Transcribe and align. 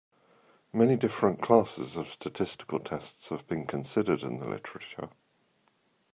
Many 0.73 0.95
different 0.95 1.43
classes 1.43 1.95
of 1.95 2.07
statistical 2.09 2.79
tests 2.79 3.29
have 3.29 3.45
been 3.47 3.67
considered 3.67 4.23
in 4.23 4.39
the 4.39 4.49
literature. 4.49 5.09